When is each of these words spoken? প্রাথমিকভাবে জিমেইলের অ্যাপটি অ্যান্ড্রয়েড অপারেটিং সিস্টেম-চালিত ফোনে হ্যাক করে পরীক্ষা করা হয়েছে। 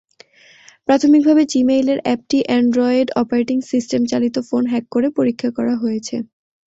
প্রাথমিকভাবে 0.87 1.43
জিমেইলের 1.51 1.99
অ্যাপটি 2.03 2.39
অ্যান্ড্রয়েড 2.45 3.07
অপারেটিং 3.15 3.57
সিস্টেম-চালিত 3.71 4.35
ফোনে 4.47 4.67
হ্যাক 4.71 4.85
করে 4.93 5.07
পরীক্ষা 5.17 5.49
করা 5.57 5.73
হয়েছে। 5.77 6.15